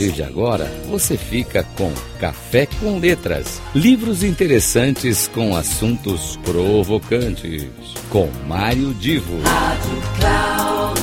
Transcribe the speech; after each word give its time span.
partir 0.00 0.12
de 0.12 0.22
agora, 0.22 0.64
você 0.88 1.16
fica 1.16 1.62
com 1.76 1.92
Café 2.18 2.66
com 2.66 2.98
Letras. 2.98 3.60
Livros 3.74 4.24
interessantes 4.24 5.28
com 5.28 5.54
assuntos 5.54 6.38
provocantes. 6.38 7.68
Com 8.08 8.30
Mário 8.46 8.94
Divo. 8.94 9.42
Rádio 9.42 10.02
Cloud 10.18 11.00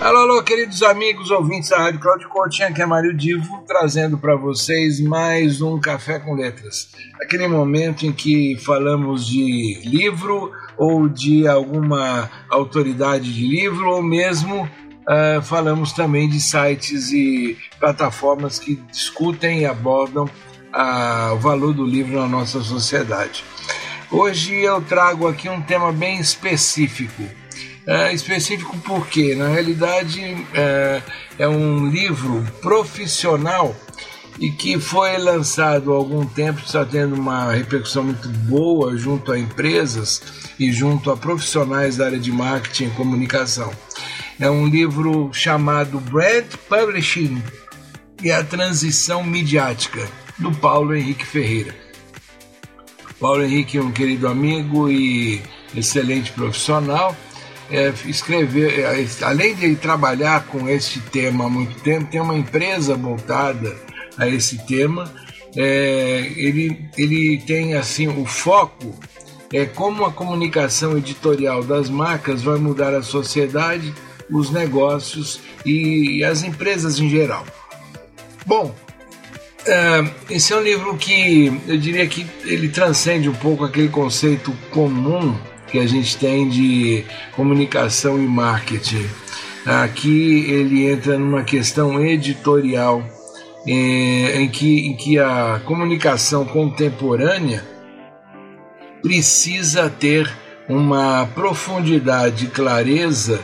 Alô, 0.00 0.18
alô, 0.20 0.42
queridos 0.42 0.82
amigos 0.82 1.30
ouvintes 1.30 1.68
da 1.68 1.76
Rádio 1.76 2.00
Cláudio 2.00 2.28
Coaching, 2.30 2.62
aqui 2.62 2.80
é 2.80 2.86
Mário 2.86 3.14
Divo, 3.14 3.62
trazendo 3.66 4.16
para 4.16 4.34
vocês 4.34 4.98
mais 4.98 5.60
um 5.60 5.78
Café 5.78 6.18
com 6.18 6.34
Letras. 6.34 6.88
Aquele 7.20 7.46
momento 7.46 8.06
em 8.06 8.12
que 8.12 8.56
falamos 8.64 9.26
de 9.26 9.78
livro 9.84 10.50
ou 10.80 11.10
de 11.10 11.46
alguma 11.46 12.30
autoridade 12.48 13.34
de 13.34 13.46
livro, 13.46 13.90
ou 13.90 14.02
mesmo 14.02 14.62
uh, 14.62 15.42
falamos 15.42 15.92
também 15.92 16.26
de 16.26 16.40
sites 16.40 17.12
e 17.12 17.58
plataformas 17.78 18.58
que 18.58 18.76
discutem 18.90 19.60
e 19.60 19.66
abordam 19.66 20.24
uh, 20.24 21.34
o 21.34 21.38
valor 21.38 21.74
do 21.74 21.84
livro 21.84 22.18
na 22.18 22.26
nossa 22.26 22.62
sociedade. 22.62 23.44
Hoje 24.10 24.54
eu 24.54 24.80
trago 24.80 25.28
aqui 25.28 25.50
um 25.50 25.60
tema 25.60 25.92
bem 25.92 26.18
específico 26.18 27.24
é, 27.86 28.12
específico 28.12 28.76
porque, 28.84 29.34
na 29.34 29.48
realidade, 29.48 30.46
é, 30.54 31.02
é 31.38 31.48
um 31.48 31.88
livro 31.88 32.46
profissional 32.60 33.74
e 34.38 34.50
que 34.50 34.78
foi 34.78 35.18
lançado 35.18 35.92
há 35.92 35.96
algum 35.96 36.24
tempo, 36.24 36.60
está 36.60 36.84
tendo 36.84 37.14
uma 37.14 37.52
repercussão 37.52 38.04
muito 38.04 38.28
boa 38.28 38.96
junto 38.96 39.32
a 39.32 39.38
empresas 39.38 40.22
e 40.58 40.72
junto 40.72 41.10
a 41.10 41.16
profissionais 41.16 41.96
da 41.96 42.06
área 42.06 42.18
de 42.18 42.32
marketing 42.32 42.86
e 42.86 42.90
comunicação. 42.90 43.70
É 44.38 44.50
um 44.50 44.66
livro 44.66 45.30
chamado 45.32 46.00
Brand 46.00 46.46
Publishing 46.68 47.42
e 48.22 48.30
a 48.30 48.42
Transição 48.42 49.22
Midiática, 49.22 50.08
do 50.38 50.52
Paulo 50.52 50.94
Henrique 50.94 51.26
Ferreira. 51.26 51.74
Paulo 53.18 53.42
Henrique 53.42 53.76
é 53.76 53.82
um 53.82 53.92
querido 53.92 54.26
amigo 54.26 54.90
e 54.90 55.42
excelente 55.74 56.32
profissional 56.32 57.14
é, 57.70 57.92
escrever, 58.06 58.80
é, 58.80 59.06
além 59.22 59.54
de 59.54 59.76
trabalhar 59.76 60.44
com 60.46 60.68
esse 60.68 61.00
tema 61.00 61.44
há 61.46 61.48
muito 61.48 61.80
tempo, 61.80 62.10
tem 62.10 62.20
uma 62.20 62.36
empresa 62.36 62.96
voltada 62.96 63.74
a 64.20 64.28
esse 64.28 64.58
tema. 64.66 65.12
É, 65.56 66.32
ele, 66.36 66.88
ele 66.96 67.38
tem 67.38 67.74
assim 67.74 68.06
o 68.06 68.24
foco 68.24 68.94
é 69.52 69.64
como 69.64 70.04
a 70.04 70.12
comunicação 70.12 70.96
editorial 70.96 71.64
das 71.64 71.90
marcas 71.90 72.42
vai 72.42 72.56
mudar 72.56 72.94
a 72.94 73.02
sociedade, 73.02 73.92
os 74.30 74.50
negócios 74.50 75.40
e 75.66 76.22
as 76.22 76.44
empresas 76.44 77.00
em 77.00 77.08
geral. 77.08 77.44
Bom, 78.46 78.72
é, 79.66 80.04
esse 80.30 80.52
é 80.52 80.56
um 80.56 80.62
livro 80.62 80.96
que 80.96 81.60
eu 81.66 81.76
diria 81.76 82.06
que 82.06 82.24
ele 82.44 82.68
transcende 82.68 83.28
um 83.28 83.34
pouco 83.34 83.64
aquele 83.64 83.88
conceito 83.88 84.52
comum 84.70 85.36
que 85.66 85.78
a 85.78 85.86
gente 85.86 86.16
tem 86.16 86.48
de 86.48 87.04
comunicação 87.32 88.22
e 88.22 88.26
marketing. 88.26 89.06
Aqui 89.66 90.46
ele 90.48 90.90
entra 90.90 91.18
numa 91.18 91.42
questão 91.42 92.04
editorial 92.04 93.04
é, 93.66 94.40
em, 94.40 94.48
que, 94.48 94.86
em 94.88 94.96
que 94.96 95.18
a 95.18 95.60
comunicação 95.64 96.44
contemporânea 96.44 97.64
precisa 99.02 99.88
ter 99.90 100.30
uma 100.68 101.26
profundidade 101.34 102.46
e 102.46 102.48
clareza 102.48 103.40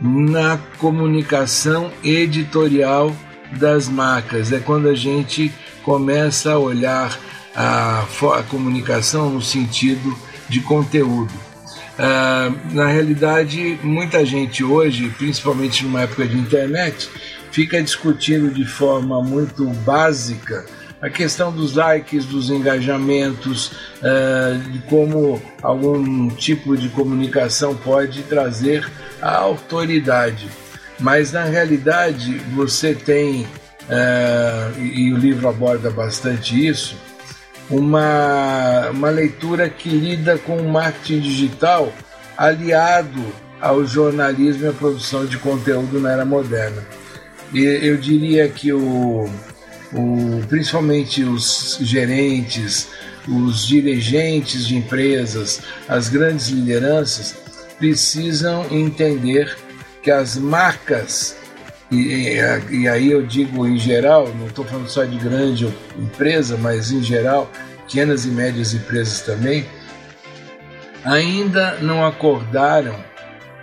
na 0.00 0.58
comunicação 0.78 1.90
editorial 2.04 3.14
das 3.58 3.88
marcas. 3.88 4.52
É 4.52 4.60
quando 4.60 4.88
a 4.88 4.94
gente 4.94 5.52
começa 5.82 6.52
a 6.52 6.58
olhar 6.58 7.18
a, 7.54 8.02
a 8.02 8.42
comunicação 8.44 9.30
no 9.30 9.42
sentido 9.42 10.16
de 10.48 10.60
conteúdo. 10.60 11.32
Uh, 11.98 12.74
na 12.74 12.86
realidade, 12.86 13.78
muita 13.82 14.24
gente 14.24 14.62
hoje, 14.62 15.08
principalmente 15.18 15.84
numa 15.84 16.02
época 16.02 16.26
de 16.28 16.38
internet, 16.38 17.10
fica 17.50 17.82
discutindo 17.82 18.50
de 18.50 18.64
forma 18.64 19.22
muito 19.22 19.64
básica 19.84 20.64
a 21.00 21.08
questão 21.08 21.52
dos 21.52 21.74
likes, 21.74 22.24
dos 22.24 22.50
engajamentos, 22.50 23.72
uh, 24.02 24.58
de 24.70 24.80
como 24.80 25.40
algum 25.62 26.28
tipo 26.28 26.76
de 26.76 26.88
comunicação 26.88 27.74
pode 27.76 28.22
trazer 28.22 28.90
a 29.22 29.36
autoridade. 29.36 30.48
Mas 30.98 31.32
na 31.32 31.44
realidade 31.44 32.38
você 32.54 32.94
tem, 32.94 33.42
uh, 33.42 34.80
e 34.80 35.12
o 35.12 35.16
livro 35.16 35.48
aborda 35.48 35.88
bastante 35.88 36.66
isso, 36.66 36.96
uma, 37.70 38.88
uma 38.90 39.10
leitura 39.10 39.68
que 39.68 39.88
lida 39.88 40.36
com 40.38 40.56
o 40.56 40.68
marketing 40.68 41.20
digital 41.20 41.92
aliado 42.36 43.24
ao 43.60 43.84
jornalismo 43.84 44.64
e 44.64 44.68
à 44.68 44.72
produção 44.72 45.26
de 45.26 45.38
conteúdo 45.38 46.00
na 46.00 46.12
era 46.12 46.24
moderna. 46.24 46.97
E 47.52 47.60
eu 47.60 47.96
diria 47.96 48.48
que 48.48 48.72
o, 48.72 49.28
o, 49.92 50.42
principalmente 50.48 51.22
os 51.22 51.78
gerentes, 51.80 52.88
os 53.26 53.66
dirigentes 53.66 54.66
de 54.66 54.76
empresas, 54.76 55.62
as 55.88 56.08
grandes 56.08 56.48
lideranças 56.48 57.34
precisam 57.78 58.66
entender 58.70 59.56
que 60.02 60.10
as 60.10 60.36
marcas 60.36 61.36
e, 61.90 62.36
e, 62.70 62.86
aí 62.86 63.10
eu 63.10 63.22
digo 63.22 63.66
em 63.66 63.78
geral, 63.78 64.28
não 64.34 64.46
estou 64.46 64.62
falando 64.64 64.88
só 64.88 65.04
de 65.04 65.16
grande 65.16 65.66
empresa, 65.98 66.58
mas 66.58 66.92
em 66.92 67.02
geral, 67.02 67.50
pequenas 67.86 68.26
e 68.26 68.28
médias 68.28 68.74
empresas 68.74 69.22
também, 69.22 69.64
ainda 71.02 71.78
não 71.80 72.04
acordaram 72.04 72.94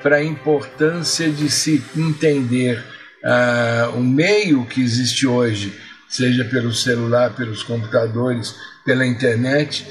para 0.02 0.18
a 0.18 0.24
importância 0.24 1.30
de 1.30 1.50
se 1.52 1.84
entender 1.96 2.84
uh, 3.26 3.98
o 3.98 4.02
meio 4.02 4.66
que 4.66 4.82
existe 4.82 5.26
hoje, 5.28 5.74
seja 6.08 6.46
pelo 6.46 6.74
celular, 6.74 7.36
pelos 7.36 7.64
computadores, 7.64 8.56
pela 8.86 9.06
internet, 9.06 9.86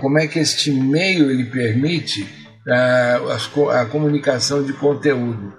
como 0.00 0.18
é 0.18 0.26
que 0.26 0.38
este 0.38 0.70
meio 0.70 1.30
ele 1.30 1.44
permite 1.44 2.22
uh, 2.66 3.70
a, 3.70 3.80
a 3.80 3.86
comunicação 3.86 4.62
de 4.62 4.72
conteúdo. 4.72 5.54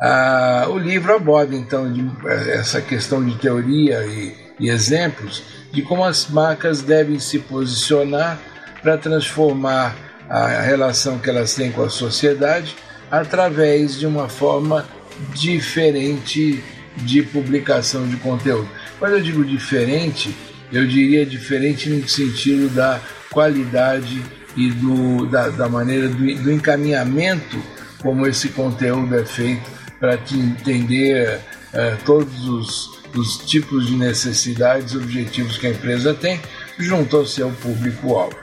Ah, 0.00 0.66
o 0.68 0.78
livro 0.78 1.12
aborda 1.12 1.56
então 1.56 1.92
de, 1.92 2.08
essa 2.52 2.80
questão 2.80 3.24
de 3.24 3.36
teoria 3.36 4.04
e, 4.06 4.32
e 4.60 4.70
exemplos 4.70 5.42
de 5.72 5.82
como 5.82 6.04
as 6.04 6.28
marcas 6.28 6.82
devem 6.82 7.18
se 7.18 7.40
posicionar 7.40 8.38
para 8.80 8.96
transformar 8.96 9.96
a 10.28 10.60
relação 10.60 11.18
que 11.18 11.28
elas 11.28 11.54
têm 11.54 11.72
com 11.72 11.82
a 11.82 11.90
sociedade 11.90 12.76
através 13.10 13.98
de 13.98 14.06
uma 14.06 14.28
forma 14.28 14.86
diferente 15.34 16.62
de 16.96 17.22
publicação 17.22 18.06
de 18.06 18.16
conteúdo. 18.16 18.68
Quando 18.98 19.12
eu 19.12 19.20
digo 19.20 19.44
diferente, 19.44 20.34
eu 20.72 20.86
diria 20.86 21.24
diferente 21.24 21.88
no 21.88 22.06
sentido 22.08 22.68
da 22.74 23.00
qualidade 23.30 24.22
e 24.56 24.70
do, 24.70 25.26
da, 25.26 25.48
da 25.48 25.68
maneira 25.68 26.08
do, 26.08 26.16
do 26.16 26.52
encaminhamento 26.52 27.62
como 27.98 28.26
esse 28.26 28.48
conteúdo 28.50 29.14
é 29.14 29.24
feito 29.24 29.70
para 29.98 30.16
te 30.16 30.38
entender 30.38 31.40
uh, 31.72 32.04
todos 32.04 32.48
os, 32.48 33.02
os, 33.14 33.38
tipos 33.38 33.86
de 33.86 33.96
necessidades 33.96 34.92
e 34.92 34.96
objetivos 34.96 35.58
que 35.58 35.66
a 35.66 35.70
empresa 35.70 36.14
tem 36.14 36.40
junto 36.78 37.16
ao 37.16 37.26
seu 37.26 37.50
público-alvo. 37.50 38.36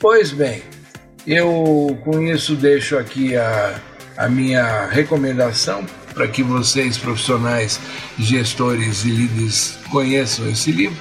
Pois 0.00 0.32
bem, 0.32 0.62
eu 1.26 1.98
com 2.04 2.20
isso 2.22 2.56
deixo 2.56 2.98
aqui 2.98 3.36
a, 3.36 3.80
a 4.16 4.28
minha 4.28 4.86
recomendação 4.86 5.84
para 6.12 6.28
que 6.28 6.42
vocês, 6.42 6.96
profissionais, 6.96 7.80
gestores 8.18 9.04
e 9.04 9.08
líderes, 9.08 9.78
conheçam 9.90 10.48
esse 10.48 10.70
livro. 10.70 10.96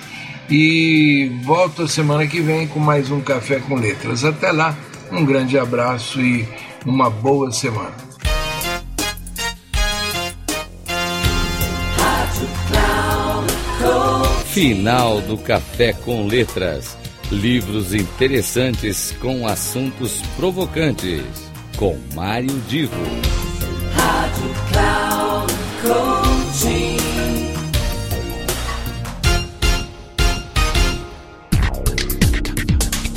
E 0.49 1.31
volto 1.43 1.87
semana 1.87 2.27
que 2.27 2.41
vem 2.41 2.67
com 2.67 2.79
mais 2.79 3.09
um 3.11 3.21
Café 3.21 3.59
com 3.59 3.75
Letras. 3.75 4.25
Até 4.25 4.51
lá, 4.51 4.75
um 5.11 5.23
grande 5.23 5.57
abraço 5.57 6.19
e 6.19 6.47
uma 6.85 7.09
boa 7.09 7.51
semana. 7.51 7.93
Final 14.47 15.21
do 15.21 15.37
Café 15.37 15.93
com 15.93 16.27
Letras. 16.27 16.97
Livros 17.31 17.93
interessantes 17.93 19.11
com 19.19 19.47
assuntos 19.47 20.21
provocantes. 20.35 21.52
Com 21.83 21.99
Mário 22.15 22.61
Divo. 22.69 22.95
Rádio 23.93 24.53
Cloud 24.71 25.53
Coaching. 25.81 26.97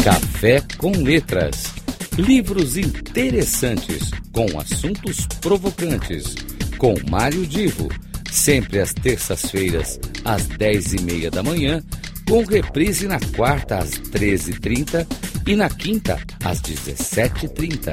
Café 0.03 0.61
com 0.79 0.91
Letras. 0.91 1.75
Livros 2.19 2.77
interessantes 2.77 4.11
com 4.33 4.59
assuntos 4.59 5.29
provocantes, 5.41 6.35
com 6.77 6.97
Mário 7.09 7.47
Divo, 7.47 7.89
sempre 8.33 8.81
às 8.81 8.93
terças-feiras, 8.93 10.01
às 10.25 10.45
dez 10.49 10.93
e 10.93 11.01
meia 11.03 11.31
da 11.31 11.41
manhã, 11.41 11.81
com 12.29 12.45
reprise 12.45 13.07
na 13.07 13.21
quarta 13.37 13.79
às 13.79 13.91
treze 13.91 14.51
e 14.51 14.59
trinta 14.59 15.07
e 15.47 15.55
na 15.55 15.71
quinta 15.71 16.21
às 16.45 16.61
dezessete 16.61 17.47
e 17.47 17.49
trinta, 17.49 17.93